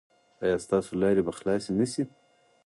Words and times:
ایا 0.43 0.57
ستاسو 0.65 0.91
لارې 1.01 1.21
به 1.25 1.31
خلاصې 1.39 1.71
نه 1.79 1.85
شي؟ 1.91 2.03